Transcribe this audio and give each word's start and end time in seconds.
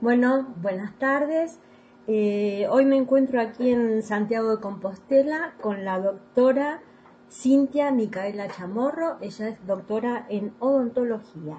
Bueno, 0.00 0.54
buenas 0.62 0.96
tardes. 1.00 1.58
Eh, 2.06 2.68
hoy 2.70 2.84
me 2.84 2.96
encuentro 2.96 3.40
aquí 3.40 3.70
en 3.70 4.04
Santiago 4.04 4.52
de 4.52 4.60
Compostela 4.60 5.54
con 5.60 5.84
la 5.84 5.98
doctora 5.98 6.80
Cintia 7.28 7.90
Micaela 7.90 8.46
Chamorro. 8.46 9.18
Ella 9.20 9.48
es 9.48 9.66
doctora 9.66 10.24
en 10.28 10.54
odontología. 10.60 11.56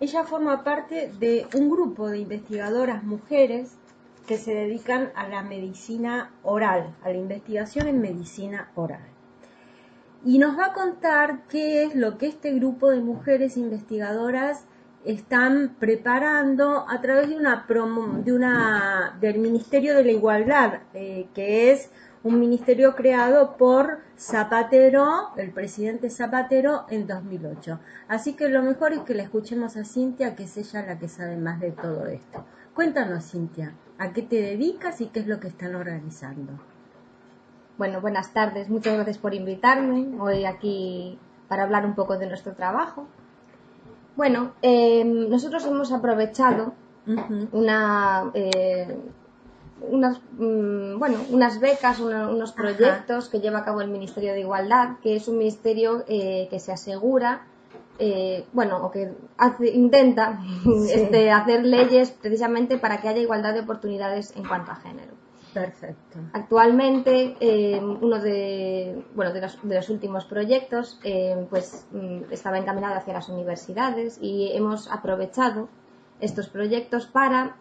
Ella 0.00 0.24
forma 0.24 0.64
parte 0.64 1.12
de 1.18 1.46
un 1.54 1.68
grupo 1.68 2.08
de 2.08 2.20
investigadoras 2.20 3.04
mujeres 3.04 3.76
que 4.26 4.38
se 4.38 4.54
dedican 4.54 5.12
a 5.14 5.28
la 5.28 5.42
medicina 5.42 6.32
oral, 6.44 6.96
a 7.02 7.10
la 7.10 7.18
investigación 7.18 7.88
en 7.88 8.00
medicina 8.00 8.70
oral. 8.74 9.04
Y 10.24 10.38
nos 10.38 10.58
va 10.58 10.68
a 10.68 10.72
contar 10.72 11.42
qué 11.48 11.84
es 11.84 11.94
lo 11.94 12.16
que 12.16 12.26
este 12.26 12.54
grupo 12.54 12.88
de 12.88 13.00
mujeres 13.00 13.58
investigadoras 13.58 14.64
están 15.04 15.76
preparando 15.78 16.86
a 16.88 17.00
través 17.00 17.28
de 17.28 17.36
una, 17.36 17.66
de 18.24 18.32
una 18.32 19.16
del 19.20 19.38
Ministerio 19.38 19.94
de 19.94 20.04
la 20.04 20.12
Igualdad, 20.12 20.80
eh, 20.94 21.26
que 21.34 21.72
es 21.72 21.90
un 22.22 22.40
ministerio 22.40 22.94
creado 22.94 23.58
por 23.58 23.98
Zapatero, 24.18 25.32
el 25.36 25.50
presidente 25.52 26.08
Zapatero, 26.08 26.86
en 26.88 27.06
2008. 27.06 27.78
Así 28.08 28.32
que 28.32 28.48
lo 28.48 28.62
mejor 28.62 28.94
es 28.94 29.00
que 29.00 29.14
la 29.14 29.24
escuchemos 29.24 29.76
a 29.76 29.84
Cintia, 29.84 30.34
que 30.34 30.44
es 30.44 30.56
ella 30.56 30.86
la 30.86 30.98
que 30.98 31.08
sabe 31.08 31.36
más 31.36 31.60
de 31.60 31.72
todo 31.72 32.06
esto. 32.06 32.46
Cuéntanos, 32.74 33.30
Cintia, 33.30 33.74
¿a 33.98 34.12
qué 34.14 34.22
te 34.22 34.36
dedicas 34.36 35.02
y 35.02 35.06
qué 35.08 35.20
es 35.20 35.26
lo 35.26 35.38
que 35.38 35.48
están 35.48 35.74
organizando? 35.74 36.54
Bueno, 37.76 38.00
buenas 38.00 38.32
tardes. 38.32 38.70
Muchas 38.70 38.94
gracias 38.94 39.18
por 39.18 39.34
invitarme 39.34 40.18
hoy 40.18 40.46
aquí 40.46 41.18
para 41.48 41.64
hablar 41.64 41.84
un 41.84 41.94
poco 41.94 42.16
de 42.16 42.26
nuestro 42.26 42.54
trabajo. 42.54 43.06
Bueno, 44.16 44.52
em, 44.62 45.28
nosotros 45.28 45.64
hemos 45.66 45.92
aprovechado 45.92 46.74
una, 47.52 48.30
eh, 48.34 48.96
unas, 49.90 50.20
mm, 50.38 50.98
bueno, 50.98 51.18
unas 51.30 51.60
becas, 51.60 52.00
unos 52.00 52.52
proyectos 52.52 53.28
que 53.28 53.40
lleva 53.40 53.60
a 53.60 53.64
cabo 53.64 53.80
el 53.80 53.90
Ministerio 53.90 54.32
de 54.32 54.40
Igualdad, 54.40 54.96
que 55.02 55.16
es 55.16 55.28
un 55.28 55.38
ministerio 55.38 56.04
eh, 56.08 56.46
que 56.50 56.60
se 56.60 56.72
asegura, 56.72 57.46
eh, 57.98 58.44
bueno, 58.52 58.84
o 58.84 58.90
que 58.90 59.12
hace, 59.36 59.70
intenta 59.70 60.40
este, 60.90 61.30
hacer 61.30 61.64
leyes 61.64 62.10
precisamente 62.10 62.78
para 62.78 63.00
que 63.00 63.08
haya 63.08 63.20
igualdad 63.20 63.54
de 63.54 63.60
oportunidades 63.60 64.34
en 64.36 64.44
cuanto 64.44 64.72
a 64.72 64.76
género. 64.76 65.12
Perfecto. 65.54 66.18
Actualmente, 66.32 67.36
eh, 67.38 67.80
uno 67.80 68.18
de, 68.18 69.04
bueno, 69.14 69.32
de, 69.32 69.40
los, 69.40 69.88
últimos 69.88 70.24
proyectos 70.24 70.98
eh, 71.04 71.46
pues, 71.48 71.86
mm, 71.92 72.32
estaba 72.32 72.58
encaminado 72.58 72.96
hacia 72.96 73.14
las 73.14 73.28
universidades 73.28 74.18
y 74.20 74.50
hemos 74.52 74.90
aprovechado 74.90 75.68
estos 76.20 76.48
proyectos 76.48 77.06
para 77.06 77.56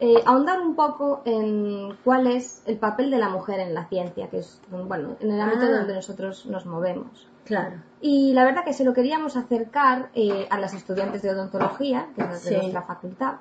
eh, 0.00 0.22
ahondar 0.24 0.60
un 0.60 0.74
poco 0.74 1.22
en 1.26 1.96
cuál 2.04 2.26
es 2.26 2.62
el 2.66 2.78
papel 2.78 3.10
de 3.10 3.18
la 3.18 3.28
mujer 3.28 3.60
en 3.60 3.74
la 3.74 3.86
ciencia, 3.86 4.28
que 4.28 4.38
es 4.38 4.60
bueno, 4.70 5.16
en 5.20 5.30
el 5.30 5.40
ámbito 5.40 5.66
ah. 5.66 5.78
donde 5.78 5.94
nosotros 5.94 6.46
nos 6.46 6.64
movemos. 6.64 7.28
Claro. 7.44 7.76
Y 8.00 8.32
la 8.32 8.44
verdad 8.44 8.64
que 8.64 8.72
se 8.72 8.84
lo 8.84 8.92
queríamos 8.92 9.36
acercar 9.36 10.10
a 10.50 10.58
las 10.58 10.74
estudiantes 10.74 11.22
de 11.22 11.30
odontología, 11.30 12.08
que 12.16 12.22
es 12.22 12.44
de 12.44 12.56
nuestra 12.56 12.82
facultad, 12.82 13.34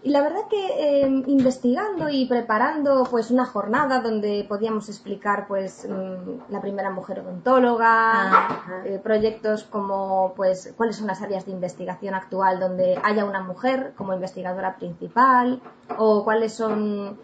y 0.00 0.10
la 0.10 0.22
verdad 0.22 0.42
que 0.48 1.02
em, 1.02 1.24
investigando 1.26 2.08
y 2.08 2.26
preparando 2.26 3.04
pues 3.10 3.32
una 3.32 3.44
jornada 3.44 4.00
donde 4.00 4.44
podíamos 4.48 4.88
explicar 4.88 5.46
pues 5.48 5.88
mm, 5.88 6.52
la 6.52 6.60
primera 6.60 6.90
mujer 6.90 7.20
odontóloga, 7.20 8.82
eh, 8.84 9.00
proyectos 9.02 9.64
como 9.64 10.34
pues 10.36 10.72
cuáles 10.76 10.96
son 10.96 11.08
las 11.08 11.20
áreas 11.20 11.46
de 11.46 11.52
investigación 11.52 12.14
actual 12.14 12.60
donde 12.60 12.96
haya 13.02 13.24
una 13.24 13.42
mujer 13.42 13.92
como 13.96 14.14
investigadora 14.14 14.76
principal 14.76 15.60
o 15.96 16.22
cuáles 16.22 16.54
son 16.54 17.18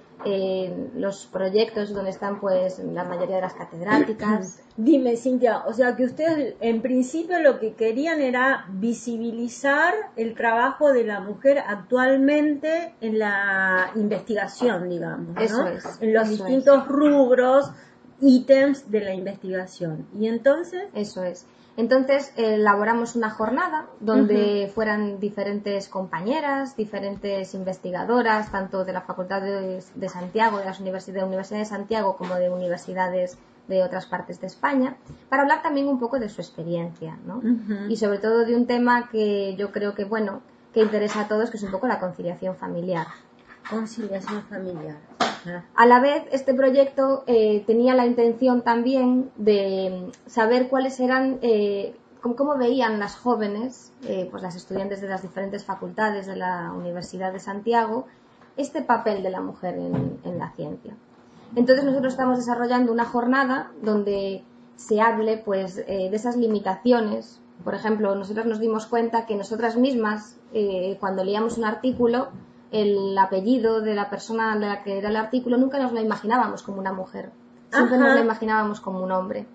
los 0.94 1.26
proyectos 1.26 1.92
donde 1.92 2.10
están 2.10 2.40
pues 2.40 2.78
la 2.78 3.04
mayoría 3.04 3.36
de 3.36 3.42
las 3.42 3.54
catedráticas. 3.54 4.60
Dime, 4.76 5.16
Cintia, 5.16 5.64
o 5.66 5.72
sea 5.72 5.94
que 5.96 6.04
ustedes 6.04 6.54
en 6.60 6.82
principio 6.82 7.40
lo 7.40 7.60
que 7.60 7.74
querían 7.74 8.20
era 8.20 8.66
visibilizar 8.70 9.94
el 10.16 10.34
trabajo 10.34 10.92
de 10.92 11.04
la 11.04 11.20
mujer 11.20 11.58
actualmente 11.58 12.94
en 13.00 13.18
la 13.18 13.90
investigación, 13.94 14.88
digamos, 14.88 15.36
Eso 15.40 15.66
es, 15.68 15.84
en 16.00 16.12
los 16.12 16.28
distintos 16.28 16.88
rubros, 16.88 17.70
ítems 18.20 18.90
de 18.90 19.00
la 19.00 19.14
investigación. 19.14 20.06
Y 20.18 20.26
entonces... 20.26 20.84
Eso 20.94 21.22
es. 21.22 21.46
Entonces 21.76 22.32
elaboramos 22.36 23.16
una 23.16 23.30
jornada 23.30 23.86
donde 23.98 24.70
fueran 24.72 25.18
diferentes 25.18 25.88
compañeras, 25.88 26.76
diferentes 26.76 27.52
investigadoras, 27.54 28.52
tanto 28.52 28.84
de 28.84 28.92
la 28.92 29.00
Facultad 29.00 29.42
de, 29.42 30.08
Santiago, 30.08 30.58
de, 30.58 30.66
las 30.66 30.78
universidades, 30.78 31.22
de 31.22 31.26
Universidad 31.26 31.58
de 31.58 31.64
Santiago, 31.64 32.16
como 32.16 32.36
de 32.36 32.48
universidades 32.48 33.38
de 33.66 33.82
otras 33.82 34.06
partes 34.06 34.40
de 34.40 34.46
España, 34.46 34.96
para 35.28 35.42
hablar 35.42 35.62
también 35.62 35.88
un 35.88 35.98
poco 35.98 36.20
de 36.20 36.28
su 36.28 36.40
experiencia, 36.40 37.18
¿no? 37.26 37.42
Y 37.88 37.96
sobre 37.96 38.18
todo 38.18 38.44
de 38.44 38.54
un 38.54 38.66
tema 38.66 39.08
que 39.08 39.56
yo 39.56 39.72
creo 39.72 39.94
que, 39.94 40.04
bueno, 40.04 40.42
que 40.72 40.80
interesa 40.80 41.22
a 41.22 41.28
todos, 41.28 41.50
que 41.50 41.56
es 41.56 41.62
un 41.62 41.70
poco 41.70 41.86
la 41.88 41.98
conciliación 41.98 42.56
familiar. 42.56 43.06
Conciliación 43.68 44.42
familiar. 44.42 44.96
A 45.74 45.86
la 45.86 46.00
vez, 46.00 46.24
este 46.32 46.54
proyecto 46.54 47.24
eh, 47.26 47.64
tenía 47.66 47.94
la 47.94 48.06
intención 48.06 48.62
también 48.62 49.30
de 49.36 50.10
saber 50.26 50.68
cuáles 50.68 51.00
eran, 51.00 51.38
eh, 51.42 51.94
cómo, 52.20 52.56
veían 52.56 52.98
las 52.98 53.16
jóvenes, 53.16 53.92
eh, 54.04 54.28
pues 54.30 54.42
las 54.42 54.56
estudiantes 54.56 55.00
de 55.00 55.08
las 55.08 55.22
diferentes 55.22 55.64
facultades 55.64 56.26
de 56.26 56.36
la 56.36 56.72
Universidad 56.72 57.32
de 57.32 57.40
Santiago, 57.40 58.06
este 58.56 58.82
papel 58.82 59.22
de 59.22 59.30
la 59.30 59.40
mujer 59.40 59.74
en, 59.76 60.38
la 60.38 60.50
ciencia. 60.52 60.94
Entonces 61.56 61.84
nosotros 61.84 62.14
estamos 62.14 62.38
desarrollando 62.38 62.92
una 62.92 63.04
jornada 63.04 63.70
donde 63.82 64.44
se 64.76 65.00
hable 65.00 65.38
pues 65.38 65.76
de 65.76 66.14
esas 66.14 66.36
limitaciones. 66.36 67.40
Por 67.64 67.74
ejemplo, 67.74 68.14
nosotros 68.14 68.46
nos 68.46 68.60
dimos 68.60 68.86
cuenta 68.86 69.26
que 69.26 69.36
nosotras 69.36 69.76
mismas, 69.76 70.36
cuando 71.00 71.24
leíamos 71.24 71.58
un 71.58 71.64
artículo, 71.64 72.28
el 72.74 73.16
apellido 73.16 73.80
de 73.80 73.94
la 73.94 74.10
persona 74.10 74.54
de 74.58 74.66
la 74.66 74.82
que 74.82 74.98
era 74.98 75.08
el 75.08 75.16
artículo, 75.16 75.56
nunca 75.56 75.78
nos 75.78 75.92
la 75.92 76.00
imaginábamos 76.00 76.64
como 76.64 76.78
una 76.78 76.92
mujer. 76.92 77.30
Siempre 77.70 77.98
nos 77.98 78.14
la 78.14 78.20
imaginábamos 78.20 78.80
como 78.80 79.02
un 79.02 79.12
hombre. 79.12 79.46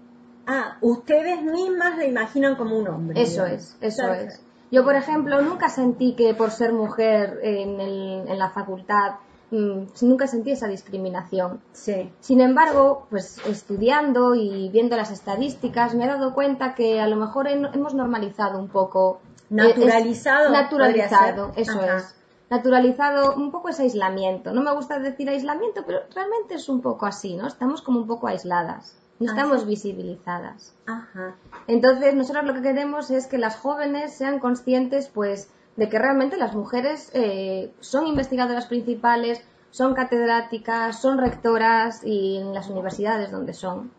Ah, 0.47 0.77
ustedes 0.81 1.41
mismas 1.43 1.97
la 1.97 2.05
imaginan 2.05 2.55
como 2.55 2.77
un 2.77 2.87
hombre. 2.87 3.21
Eso 3.21 3.45
es, 3.45 3.77
eso 3.81 4.11
es. 4.13 4.41
Yo, 4.71 4.85
por 4.85 4.95
ejemplo, 4.95 5.41
nunca 5.41 5.67
sentí 5.67 6.13
que 6.13 6.33
por 6.33 6.51
ser 6.51 6.71
mujer 6.71 7.39
en, 7.43 7.81
en 7.81 8.39
la 8.39 8.51
facultad 8.51 9.15
mm, 9.51 9.83
nunca 10.01 10.27
sentí 10.27 10.51
esa 10.51 10.67
discriminación. 10.67 11.59
Sí. 11.73 12.09
Sin 12.21 12.39
embargo, 12.39 13.05
pues 13.09 13.39
estudiando 13.47 14.33
y 14.33 14.69
viendo 14.69 14.95
las 14.95 15.11
estadísticas 15.11 15.93
me 15.93 16.05
he 16.05 16.07
dado 16.07 16.33
cuenta 16.33 16.73
que 16.73 17.01
a 17.01 17.07
lo 17.07 17.17
mejor 17.17 17.47
hemos 17.49 17.93
normalizado 17.93 18.59
un 18.59 18.69
poco. 18.69 19.19
Naturalizado. 19.49 20.51
naturalizado, 20.51 21.51
eso 21.55 21.81
es 21.81 22.15
naturalizado 22.49 23.35
un 23.35 23.51
poco 23.51 23.69
ese 23.69 23.83
aislamiento. 23.83 24.53
No 24.53 24.61
me 24.61 24.73
gusta 24.73 24.99
decir 24.99 25.29
aislamiento, 25.29 25.83
pero 25.85 25.99
realmente 26.13 26.55
es 26.55 26.69
un 26.69 26.81
poco 26.81 27.05
así, 27.05 27.35
¿no? 27.35 27.47
Estamos 27.47 27.81
como 27.81 27.99
un 27.99 28.07
poco 28.07 28.27
aisladas, 28.27 28.97
no 29.19 29.29
ah, 29.29 29.33
estamos 29.33 29.65
visibilizadas. 29.65 30.75
Ajá. 30.87 31.35
Entonces, 31.67 32.15
nosotros 32.15 32.45
lo 32.45 32.53
que 32.53 32.61
queremos 32.61 33.11
es 33.11 33.27
que 33.27 33.37
las 33.37 33.57
jóvenes 33.57 34.15
sean 34.15 34.39
conscientes, 34.39 35.07
pues, 35.07 35.49
de 35.75 35.89
que 35.89 35.99
realmente 35.99 36.37
las 36.37 36.55
mujeres 36.55 37.11
eh, 37.13 37.71
son 37.79 38.07
investigadoras 38.07 38.65
principales, 38.65 39.41
son 39.71 39.93
catedráticas, 39.93 40.99
son 40.99 41.19
rectoras 41.19 42.03
y 42.03 42.37
en 42.37 42.53
las 42.53 42.69
universidades 42.69 43.31
donde 43.31 43.53
son. 43.53 43.91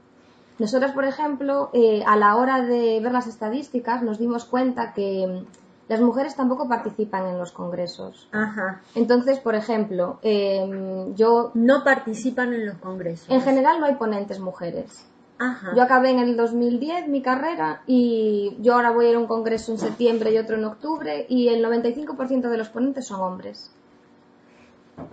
Nosotros, 0.59 0.91
por 0.91 1.05
ejemplo, 1.05 1.71
eh, 1.73 2.03
a 2.07 2.17
la 2.17 2.37
hora 2.37 2.61
de 2.61 3.01
ver 3.01 3.13
las 3.13 3.27
estadísticas, 3.27 4.03
nos 4.03 4.19
dimos 4.19 4.45
cuenta 4.45 4.93
que 4.93 5.45
las 5.91 6.01
mujeres 6.01 6.37
tampoco 6.37 6.69
participan 6.69 7.27
en 7.27 7.37
los 7.37 7.51
congresos. 7.51 8.29
Ajá. 8.31 8.81
Entonces, 8.95 9.41
por 9.41 9.57
ejemplo, 9.57 10.21
em, 10.23 11.17
yo... 11.17 11.51
No 11.55 11.83
participan 11.83 12.53
en 12.53 12.65
los 12.65 12.79
congresos. 12.79 13.29
En 13.29 13.41
general 13.41 13.81
no 13.81 13.87
hay 13.87 13.97
ponentes 13.97 14.39
mujeres. 14.39 15.05
Ajá. 15.41 15.73
Yo 15.75 15.83
acabé 15.83 16.11
en 16.11 16.21
el 16.21 16.37
2010 16.37 17.09
mi 17.09 17.23
carrera 17.23 17.83
y 17.89 18.57
yo 18.61 18.75
ahora 18.75 18.93
voy 18.93 19.07
a 19.07 19.11
ir 19.11 19.17
a 19.17 19.19
un 19.19 19.27
congreso 19.27 19.73
en 19.73 19.79
septiembre 19.79 20.33
y 20.33 20.39
otro 20.39 20.59
en 20.59 20.65
octubre 20.65 21.27
y 21.29 21.49
el 21.49 21.65
95% 21.65 22.49
de 22.49 22.57
los 22.57 22.69
ponentes 22.69 23.09
son 23.09 23.21
hombres. 23.23 23.75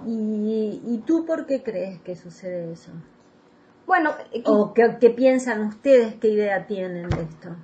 ¿Y, 0.05 0.79
¿Y, 0.85 1.03
tú 1.07 1.25
por 1.25 1.47
qué 1.47 1.63
crees 1.63 1.99
que 2.01 2.15
sucede 2.15 2.71
eso? 2.71 2.91
Bueno, 3.87 4.11
¿o 4.45 4.75
qué, 4.75 4.97
qué 4.99 5.09
piensan 5.09 5.65
ustedes, 5.65 6.13
qué 6.15 6.27
idea 6.27 6.67
tienen 6.67 7.09
de 7.09 7.21
esto? 7.23 7.55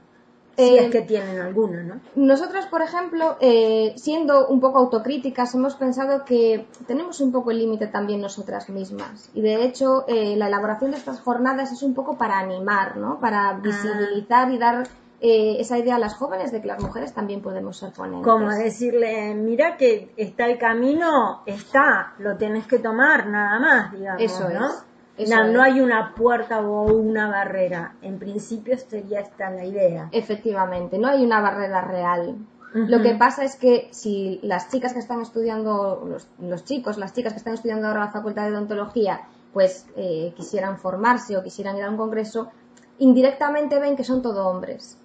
Si 0.56 0.78
es 0.78 0.86
eh, 0.86 0.90
que 0.90 1.02
tienen 1.02 1.40
alguna, 1.40 1.84
¿no? 1.84 2.00
Nosotras, 2.16 2.68
por 2.68 2.82
ejemplo, 2.82 3.38
eh, 3.40 3.94
siendo 3.96 4.48
un 4.48 4.60
poco 4.60 4.80
autocríticas, 4.80 5.56
hemos 5.56 5.76
pensado 5.76 6.26
que 6.26 6.68
tenemos 6.86 7.20
un 7.22 7.32
poco 7.32 7.52
el 7.52 7.58
límite 7.58 7.88
también 7.88 8.22
nosotras 8.22 8.70
mismas. 8.70 9.30
Y 9.34 9.42
de 9.42 9.64
hecho, 9.64 10.06
eh, 10.08 10.36
la 10.38 10.48
elaboración 10.48 10.92
de 10.92 10.98
estas 10.98 11.22
jornadas 11.22 11.72
es 11.72 11.82
un 11.82 11.94
poco 11.94 12.18
para 12.18 12.38
animar, 12.38 12.98
¿no? 12.98 13.20
Para 13.20 13.50
ah. 13.50 13.60
visibilizar 13.62 14.52
y 14.52 14.58
dar 14.58 14.88
eh, 15.26 15.56
esa 15.62 15.78
idea 15.78 15.96
a 15.96 16.00
las 16.00 16.16
jóvenes 16.16 16.52
de 16.52 16.60
que 16.60 16.68
las 16.68 16.82
mujeres 16.82 17.14
también 17.14 17.42
podemos 17.42 17.78
ser 17.78 17.94
ponentes. 17.94 18.28
Como 18.30 18.50
decirle, 18.50 19.34
mira 19.34 19.78
que 19.78 20.14
está 20.18 20.48
el 20.48 20.58
camino, 20.58 21.44
está, 21.46 22.14
lo 22.20 22.36
tenés 22.36 22.68
que 22.68 22.80
tomar, 22.80 23.28
nada 23.28 23.58
más, 23.58 23.94
digamos, 23.94 24.22
Eso 24.22 24.50
¿no? 24.50 24.68
es, 24.68 24.84
no, 25.18 25.48
no 25.48 25.62
hay 25.62 25.80
una 25.82 26.14
puerta 26.16 26.62
o 26.62 26.84
una 26.92 27.30
barrera. 27.30 27.96
En 28.02 28.20
principio 28.20 28.78
sería 28.78 29.20
esta 29.22 29.50
la 29.50 29.66
idea. 29.66 30.10
Efectivamente, 30.12 30.98
no 30.98 31.08
hay 31.08 31.24
una 31.24 31.42
barrera 31.42 31.82
real. 31.82 32.38
Lo 32.74 33.04
que 33.04 33.14
pasa 33.14 33.44
es 33.44 33.56
que 33.56 33.88
si 33.92 34.40
las 34.42 34.72
chicas 34.72 34.94
que 34.94 35.00
están 35.00 35.22
estudiando, 35.22 36.04
los, 36.08 36.28
los 36.40 36.66
chicos, 36.66 36.98
las 36.98 37.14
chicas 37.14 37.34
que 37.34 37.38
están 37.38 37.54
estudiando 37.54 37.88
ahora 37.88 38.06
la 38.06 38.12
facultad 38.12 38.46
de 38.46 38.56
odontología, 38.56 39.22
pues 39.54 39.86
eh, 39.96 40.34
quisieran 40.36 40.80
formarse 40.80 41.38
o 41.38 41.44
quisieran 41.44 41.78
ir 41.78 41.84
a 41.84 41.90
un 41.92 41.98
congreso, 41.98 42.52
indirectamente 42.98 43.80
ven 43.80 43.96
que 43.96 44.04
son 44.04 44.24
todo 44.24 44.48
hombres. 44.48 44.98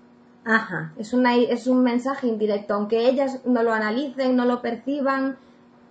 Ajá. 0.46 0.94
Es, 0.96 1.12
una, 1.12 1.36
es 1.36 1.66
un 1.66 1.82
mensaje 1.82 2.26
indirecto, 2.26 2.72
aunque 2.72 3.06
ellas 3.06 3.40
no 3.44 3.62
lo 3.62 3.74
analicen, 3.74 4.34
no 4.34 4.46
lo 4.46 4.62
perciban, 4.62 5.36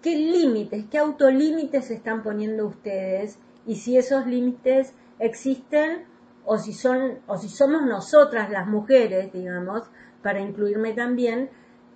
qué 0.01 0.15
límites, 0.15 0.85
qué 0.89 0.99
autolímites 0.99 1.91
están 1.91 2.23
poniendo 2.23 2.67
ustedes 2.67 3.37
y 3.65 3.75
si 3.75 3.97
esos 3.97 4.27
límites 4.27 4.93
existen 5.19 6.05
o 6.45 6.57
si 6.57 6.71
son 6.71 7.19
o 7.27 7.35
si 7.35 7.49
somos 7.49 7.85
nosotras 7.85 8.49
las 8.49 8.65
mujeres, 8.65 9.33
digamos, 9.33 9.83
para 10.23 10.39
incluirme 10.39 10.93
también 10.93 11.49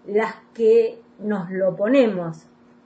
las 0.06 0.36
que 0.54 1.00
nos 1.24 1.50
lo 1.50 1.76
ponemos 1.76 2.38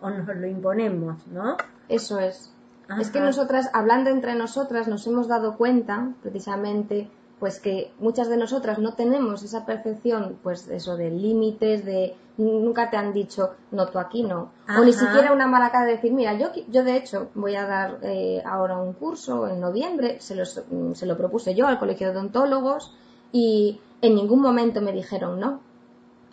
o 0.01 0.09
nos 0.09 0.27
lo 0.27 0.47
imponemos, 0.47 1.25
¿no? 1.27 1.57
Eso 1.89 2.19
es. 2.19 2.51
Es 2.99 3.09
que 3.09 3.19
nosotras, 3.25 3.69
hablando 3.73 4.09
entre 4.11 4.35
nosotras, 4.35 4.87
nos 4.87 5.07
hemos 5.07 5.27
dado 5.27 5.57
cuenta, 5.57 6.09
precisamente, 6.21 7.09
pues 7.39 7.59
que 7.59 7.91
muchas 7.99 8.29
de 8.29 8.37
nosotras 8.37 8.77
no 8.79 8.93
tenemos 8.93 9.43
esa 9.43 9.65
percepción, 9.65 10.37
pues 10.43 10.67
eso, 10.67 10.95
de 10.95 11.09
límites, 11.09 11.83
de 11.83 12.15
nunca 12.37 12.89
te 12.91 12.97
han 12.97 13.11
dicho, 13.13 13.51
no, 13.71 13.87
tú 13.87 13.97
aquí 13.99 14.23
no. 14.23 14.51
O 14.79 14.83
ni 14.85 14.91
siquiera 14.93 15.31
una 15.33 15.47
mala 15.47 15.71
cara 15.71 15.85
de 15.85 15.93
decir, 15.93 16.13
mira, 16.13 16.33
yo, 16.37 16.49
yo 16.69 16.83
de 16.83 16.97
hecho 16.97 17.29
voy 17.33 17.55
a 17.55 17.65
dar 17.65 17.97
eh, 18.03 18.41
ahora 18.45 18.77
un 18.77 18.93
curso 18.93 19.47
en 19.47 19.59
noviembre, 19.59 20.19
se, 20.19 20.35
los- 20.35 20.63
mm, 20.69 20.93
se 20.93 21.05
lo 21.05 21.17
propuse 21.17 21.55
yo 21.55 21.65
al 21.67 21.79
Colegio 21.79 22.07
de 22.11 22.17
Odontólogos 22.17 22.93
y 23.31 23.79
en 24.01 24.15
ningún 24.15 24.41
momento 24.41 24.81
me 24.81 24.91
dijeron 24.91 25.39
no. 25.39 25.59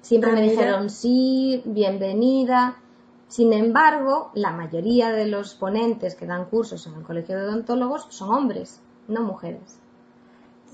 Siempre 0.02 0.32
me 0.32 0.42
dijeron 0.42 0.90
sí, 0.90 1.62
bienvenida. 1.64 2.76
Sin 3.28 3.52
embargo, 3.52 4.30
la 4.34 4.50
mayoría 4.52 5.10
de 5.10 5.26
los 5.26 5.54
ponentes 5.54 6.14
que 6.16 6.26
dan 6.26 6.46
cursos 6.46 6.86
en 6.86 6.94
el 6.94 7.02
Colegio 7.02 7.36
de 7.38 7.44
Odontólogos 7.46 8.06
son 8.10 8.34
hombres, 8.34 8.80
no 9.08 9.22
mujeres. 9.22 9.78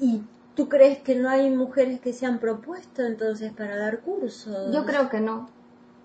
¿Y 0.01 0.23
tú 0.57 0.69
crees 0.69 0.99
que 1.01 1.15
no 1.15 1.29
hay 1.29 1.51
mujeres 1.51 2.01
que 2.01 2.13
se 2.13 2.27
han 2.27 2.39
propuesto 2.41 3.03
entonces 3.05 3.53
para 3.53 3.77
dar 3.77 4.01
cursos? 4.01 4.75
Yo 4.75 4.85
creo 4.85 5.09
que 5.09 5.21
no. 5.21 5.49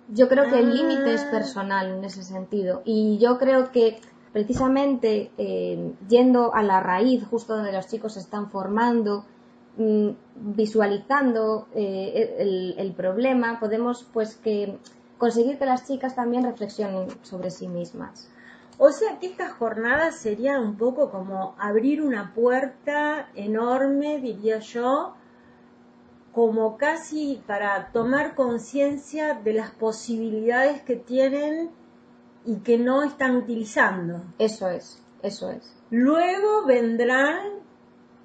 Yo 0.10 0.28
creo 0.28 0.44
que 0.50 0.60
el 0.60 0.70
Ah. 0.70 0.74
límite 0.74 1.14
es 1.14 1.24
personal 1.24 1.90
en 1.90 2.04
ese 2.04 2.24
sentido. 2.24 2.82
Y 2.86 3.18
yo 3.20 3.40
creo 3.40 3.72
que 3.72 4.00
precisamente 4.34 5.32
eh, 5.38 5.94
yendo 6.10 6.54
a 6.54 6.62
la 6.62 6.82
raíz, 6.82 7.24
justo 7.26 7.56
donde 7.56 7.72
los 7.72 7.88
chicos 7.88 8.14
se 8.14 8.20
están 8.20 8.52
formando, 8.52 9.26
visualizando 9.76 11.68
eh, 11.74 12.36
el, 12.40 12.76
el 12.78 12.94
problema, 12.94 13.60
podemos 13.60 14.08
pues 14.14 14.36
que 14.36 14.78
conseguir 15.18 15.58
que 15.58 15.66
las 15.66 15.88
chicas 15.88 16.16
también 16.16 16.44
reflexionen 16.44 17.08
sobre 17.24 17.50
sí 17.50 17.68
mismas. 17.68 18.30
O 18.78 18.92
sea 18.92 19.20
que 19.20 19.28
estas 19.28 19.54
jornadas 19.54 20.18
serían 20.18 20.64
un 20.64 20.78
poco 20.78 21.12
como 21.12 21.56
abrir 21.60 22.02
una 22.02 22.34
puerta 22.34 23.30
enorme, 23.36 24.20
diría 24.20 24.60
yo, 24.60 25.14
como 26.34 26.78
casi 26.78 27.42
para 27.46 27.92
tomar 27.92 28.36
conciencia 28.36 29.36
de 29.36 29.54
las 29.54 29.72
posibilidades 29.72 30.82
que 30.82 30.96
tienen 30.96 31.70
y 32.46 32.58
que 32.58 32.78
no 32.78 33.04
están 33.04 33.36
utilizando. 33.36 34.24
Eso 34.40 34.68
es, 34.68 35.02
eso 35.22 35.52
es. 35.52 35.72
Luego 35.92 36.66
vendrán, 36.66 37.63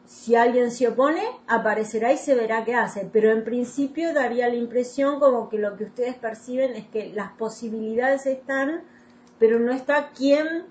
si 0.08 0.34
alguien 0.34 0.70
se 0.70 0.88
opone, 0.88 1.22
aparecerá 1.46 2.14
y 2.14 2.16
se 2.16 2.34
verá 2.34 2.64
qué 2.64 2.74
hace, 2.74 3.06
pero 3.12 3.30
en 3.30 3.44
principio 3.44 4.14
daría 4.14 4.48
la 4.48 4.54
impresión 4.54 5.20
como 5.20 5.50
que 5.50 5.58
lo 5.58 5.76
que 5.76 5.84
ustedes 5.84 6.14
perciben 6.14 6.74
es 6.76 6.86
que 6.86 7.12
las 7.12 7.32
posibilidades 7.32 8.24
están, 8.24 8.84
pero 9.38 9.58
no 9.60 9.70
está 9.70 10.08
quien 10.16 10.64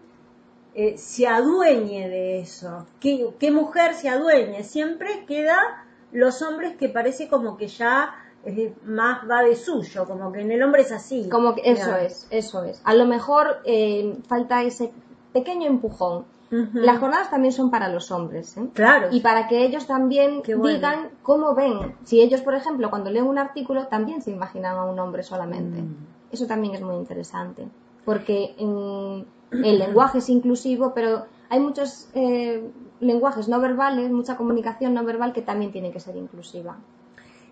eh, 0.73 0.97
se 0.97 1.27
adueñe 1.27 2.09
de 2.09 2.39
eso. 2.39 2.87
¿Qué, 2.99 3.29
¿Qué 3.39 3.51
mujer 3.51 3.93
se 3.93 4.09
adueñe? 4.09 4.63
Siempre 4.63 5.23
queda 5.27 5.85
los 6.11 6.41
hombres 6.41 6.75
que 6.75 6.89
parece 6.89 7.27
como 7.27 7.57
que 7.57 7.67
ya 7.67 8.15
eh, 8.43 8.73
más 8.85 9.29
va 9.29 9.43
de 9.43 9.55
suyo, 9.55 10.05
como 10.07 10.31
que 10.31 10.41
en 10.41 10.51
el 10.51 10.63
hombre 10.63 10.81
es 10.81 10.91
así. 10.91 11.29
Como 11.29 11.53
que 11.53 11.61
eso 11.63 11.95
es, 11.95 12.25
eso 12.31 12.63
es. 12.63 12.81
A 12.83 12.95
lo 12.95 13.05
mejor 13.05 13.61
eh, 13.65 14.17
falta 14.27 14.63
ese 14.63 14.91
pequeño 15.31 15.67
empujón. 15.67 16.25
Las 16.49 16.99
jornadas 16.99 17.29
también 17.29 17.51
son 17.51 17.69
para 17.69 17.89
los 17.89 18.09
hombres, 18.11 18.55
¿eh? 18.57 18.69
Claro. 18.73 19.09
Y 19.11 19.19
para 19.19 19.47
que 19.47 19.65
ellos 19.65 19.85
también 19.85 20.41
bueno. 20.45 20.67
digan 20.67 21.09
cómo 21.21 21.53
ven. 21.55 21.95
Si 22.03 22.21
ellos, 22.21 22.41
por 22.41 22.55
ejemplo, 22.55 22.89
cuando 22.89 23.09
leen 23.09 23.25
un 23.25 23.37
artículo, 23.37 23.87
también 23.87 24.21
se 24.21 24.31
imaginan 24.31 24.77
a 24.77 24.85
un 24.85 24.97
hombre 24.99 25.23
solamente. 25.23 25.81
Mm. 25.81 25.95
Eso 26.31 26.47
también 26.47 26.75
es 26.75 26.81
muy 26.81 26.95
interesante. 26.95 27.67
Porque 28.05 28.55
mm, 28.57 29.55
el 29.63 29.79
lenguaje 29.79 30.19
es 30.19 30.29
inclusivo, 30.29 30.93
pero 30.93 31.25
hay 31.49 31.59
muchos 31.59 32.09
eh, 32.13 32.69
lenguajes 32.99 33.47
no 33.47 33.59
verbales, 33.59 34.11
mucha 34.11 34.37
comunicación 34.37 34.93
no 34.93 35.03
verbal 35.03 35.33
que 35.33 35.41
también 35.41 35.71
tiene 35.71 35.91
que 35.91 35.99
ser 35.99 36.15
inclusiva. 36.15 36.77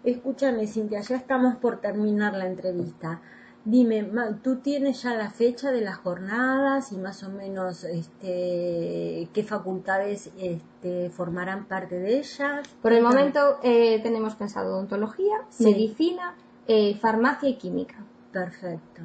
Escúchame, 0.03 0.67
Cintia, 0.67 1.01
ya 1.01 1.15
estamos 1.15 1.55
por 1.55 1.81
terminar 1.81 2.33
la 2.33 2.45
entrevista. 2.45 3.21
Dime, 3.67 4.07
¿tú 4.43 4.57
tienes 4.57 5.01
ya 5.01 5.15
la 5.15 5.31
fecha 5.31 5.71
de 5.71 5.81
las 5.81 5.97
jornadas 5.97 6.91
y 6.91 6.97
más 6.97 7.23
o 7.23 7.29
menos 7.29 7.83
este, 7.83 9.27
qué 9.33 9.43
facultades 9.43 10.29
este, 10.37 11.09
formarán 11.09 11.65
parte 11.65 11.95
de 11.97 12.19
ellas? 12.19 12.67
Por 12.79 12.93
el 12.93 13.01
momento 13.01 13.57
eh, 13.63 13.99
tenemos 14.03 14.35
pensado 14.35 14.75
odontología, 14.75 15.35
Sí. 15.49 15.65
medicina, 15.65 16.35
eh, 16.67 16.95
farmacia 16.99 17.49
y 17.49 17.57
química. 17.57 18.05
Perfecto. 18.31 19.01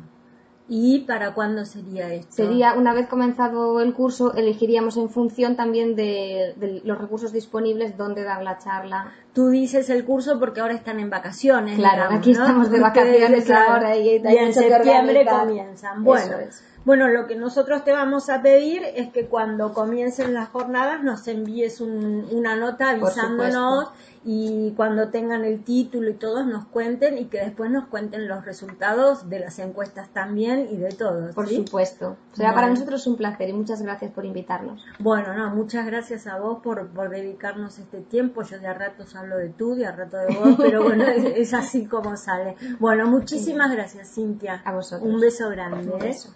¿Y 0.72 1.00
para 1.00 1.34
cuándo 1.34 1.64
sería 1.64 2.14
esto? 2.14 2.32
Sería, 2.32 2.74
una 2.74 2.94
vez 2.94 3.08
comenzado 3.08 3.80
el 3.80 3.92
curso, 3.92 4.34
elegiríamos 4.34 4.96
en 4.96 5.10
función 5.10 5.56
también 5.56 5.96
de, 5.96 6.54
de 6.56 6.80
los 6.84 6.96
recursos 6.96 7.32
disponibles 7.32 7.96
dónde 7.96 8.22
dar 8.22 8.40
la 8.44 8.56
charla. 8.58 9.12
Tú 9.32 9.48
dices 9.48 9.90
el 9.90 10.04
curso 10.04 10.38
porque 10.38 10.60
ahora 10.60 10.74
están 10.74 11.00
en 11.00 11.10
vacaciones. 11.10 11.76
Claro, 11.76 12.02
digamos, 12.02 12.18
aquí 12.20 12.32
¿no? 12.34 12.42
estamos 12.42 12.70
de 12.70 12.80
Ustedes, 12.80 12.94
vacaciones 12.94 13.44
claro, 13.46 13.72
ahora 13.72 13.96
y 13.96 14.08
hay 14.10 14.22
y 14.22 14.36
en 14.38 14.46
mucho 14.46 14.60
septiembre 14.60 15.26
comienzan. 15.26 16.04
Bueno, 16.04 16.24
Eso 16.24 16.38
es. 16.38 16.64
Bueno, 16.84 17.08
lo 17.08 17.26
que 17.26 17.36
nosotros 17.36 17.84
te 17.84 17.92
vamos 17.92 18.30
a 18.30 18.42
pedir 18.42 18.82
es 18.96 19.10
que 19.10 19.26
cuando 19.26 19.72
comiencen 19.74 20.34
las 20.34 20.48
jornadas 20.48 21.02
nos 21.02 21.28
envíes 21.28 21.80
un- 21.80 22.26
una 22.32 22.56
nota 22.56 22.90
avisándonos 22.90 23.90
y 24.24 24.72
cuando 24.76 25.08
tengan 25.08 25.44
el 25.44 25.62
título 25.64 26.10
y 26.10 26.14
todos 26.14 26.46
nos 26.46 26.66
cuenten 26.66 27.16
y 27.18 27.26
que 27.26 27.38
después 27.38 27.70
nos 27.70 27.86
cuenten 27.86 28.28
los 28.28 28.44
resultados 28.44 29.28
de 29.30 29.40
las 29.40 29.58
encuestas 29.58 30.10
también 30.10 30.68
y 30.70 30.76
de 30.76 30.90
todo. 30.90 31.30
Por 31.32 31.48
¿sí? 31.48 31.56
supuesto. 31.56 32.16
Será 32.32 32.54
para 32.54 32.68
nosotros 32.68 33.06
un 33.06 33.16
placer 33.16 33.48
y 33.48 33.52
muchas 33.52 33.80
gracias 33.82 34.12
por 34.12 34.24
invitarnos. 34.26 34.82
Bueno, 34.98 35.34
no, 35.34 35.54
muchas 35.54 35.86
gracias 35.86 36.26
a 36.26 36.38
vos 36.38 36.60
por, 36.62 36.88
por 36.88 37.08
dedicarnos 37.10 37.78
este 37.78 38.00
tiempo. 38.00 38.42
Yo 38.42 38.58
de 38.58 38.66
a 38.68 38.74
ratos 38.74 39.14
hablo 39.16 39.36
de 39.38 39.48
tú, 39.50 39.74
de 39.74 39.86
a 39.86 39.92
rato 39.92 40.16
de 40.18 40.34
vos, 40.34 40.56
pero 40.58 40.82
bueno, 40.82 41.04
es, 41.08 41.24
es 41.24 41.54
así 41.54 41.86
como 41.86 42.16
sale. 42.16 42.56
Bueno, 42.78 43.06
muchísimas 43.06 43.70
gracias, 43.72 44.14
Cintia. 44.14 44.60
A 44.64 44.72
vosotros. 44.72 45.08
Un 45.08 45.20
beso 45.20 45.48
grande. 45.50 45.90
Un 45.90 46.00
¿eh? 46.00 46.08
beso. 46.08 46.34